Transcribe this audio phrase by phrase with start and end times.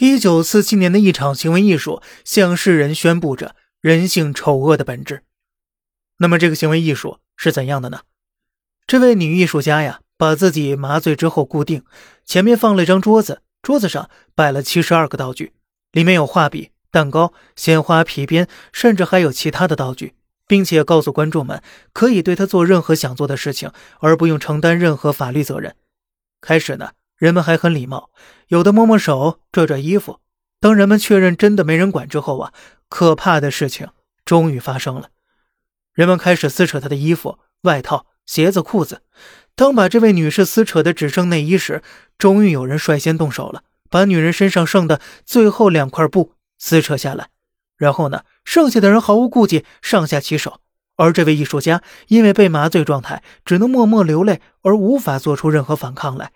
[0.00, 5.24] 一九四七年的一场行为艺术，向世人宣布着人性丑恶的本质。
[6.18, 8.02] 那么，这个行为艺术是怎样的呢？
[8.86, 11.82] 这位女艺术家呀，把自己麻醉之后固定，
[12.24, 15.52] 前面放了一张桌子，桌子上摆了七十二个道具，
[15.90, 20.14] 里面有画笔、蛋糕、鲜花、皮鞭，甚至还有其他的道具，
[20.46, 21.60] 并且告诉观众们，
[21.92, 25.74] 可以对她做任何想做的事情，而不用承担任何法律责任。
[26.40, 26.92] 开始呢。
[27.18, 28.10] 人们还很礼貌，
[28.46, 30.20] 有的摸摸手、拽拽衣服。
[30.60, 32.52] 当人们确认真的没人管之后啊，
[32.88, 33.88] 可怕的事情
[34.24, 35.10] 终于发生了。
[35.92, 39.02] 人们开始撕扯她的衣服、外套、鞋子、裤子。
[39.56, 41.82] 当把这位女士撕扯的只剩内衣时，
[42.16, 47.30] 终于有人率先动手了，把女人身上剩的最后两块布撕扯下来。
[47.76, 50.60] 然后呢，剩下的人毫无顾忌，上下其手。
[50.96, 56.32] 而这位艺术家因为被麻醉状态，只能默默流泪，而无法做出任何反抗来。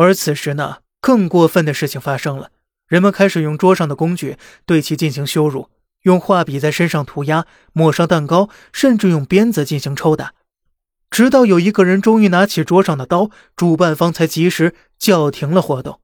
[0.00, 2.52] 而此时呢，更过分的事情发生了，
[2.86, 5.70] 人们开始用桌上的工具对其进行羞辱，
[6.02, 10.34] 用画笔在身上涂鸦，抹上蛋糕，甚至用鞭子进行抽打，
[11.10, 15.98] 直到有一个人终于拿起桌上的刀，主办方才及时叫停了活动。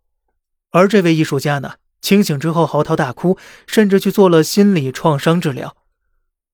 [0.72, 5.76] 而这位艺术家呢，清醒之后嚎啕大哭，甚至去做了心理创伤治疗。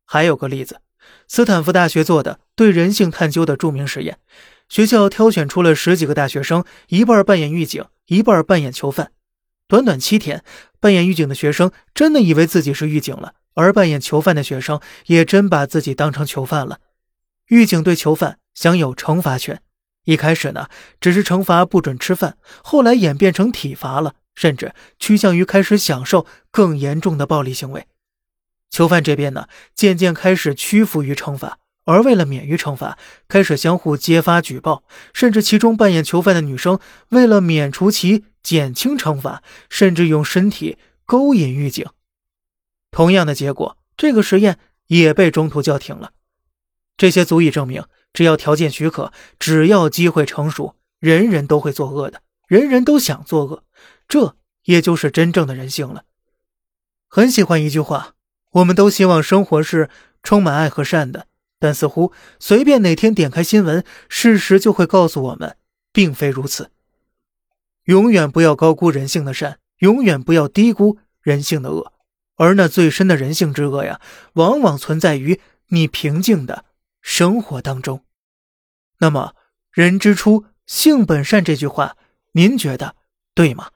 [0.05, 0.83] 还有个例子，
[1.27, 4.19] 斯坦福大学做的对人性探究的著名实验。
[4.71, 9.11] 学校挑选出了十几个大学生，一半扮演狱警，一半扮演囚犯。
[9.67, 10.45] 短短七天，
[10.79, 16.79] 扮演狱警的学生真的以为自己是狱警了，而扮演囚犯的学生也真把自己当成囚犯了。
[17.49, 19.61] 狱警对囚犯享有惩罚权，
[20.05, 20.69] 一开始呢，
[21.01, 27.89] 只是惩罚不准吃饭，后来演变成体罚了，甚至趋向于开始享受更严重的暴力行为。
[28.71, 31.59] 囚犯这边呢，渐渐开始屈服于惩罚。
[31.85, 36.79] 而为了免于惩罚，开始相互揭发举报，甚至其中扮演囚犯的女生
[37.09, 41.87] 为了免除其减轻惩罚，甚至用身体勾引狱警。
[42.91, 46.13] 同样的结果，这个实验也被中途叫停了。
[46.97, 53.65] 这些足以证明，只要条件许可，只要机会成熟，人人都会作恶的，人人都想作恶，
[54.07, 56.05] 这也就是真正的人性了。
[57.09, 58.15] 很喜欢一句话：
[58.51, 59.89] 我们都希望生活是
[60.23, 61.27] 充满爱和善的。
[61.61, 65.57] 但似乎随便哪天点开新闻，事实就会告诉我们，
[65.93, 66.73] 并非如此。
[67.85, 71.93] 永远不要高估人性的善，永远不要低估人性的恶。
[72.37, 74.01] 而那最深的人性之恶呀，
[74.33, 75.39] 往往存在于
[75.69, 76.65] 你平静的
[77.03, 78.03] 生活当中。
[78.99, 79.35] 那么
[79.71, 81.97] “人之初，性本善”这句话，
[82.33, 82.97] 您觉得
[83.35, 83.71] 对吗？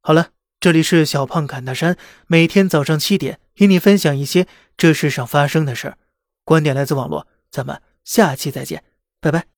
[0.00, 4.46] 好了，这里是小胖侃大山，每天早上七点与你分享一些
[4.78, 5.98] 这世上发生的事儿。
[6.44, 8.82] 观点来自网络，咱们下期再见，
[9.20, 9.51] 拜拜。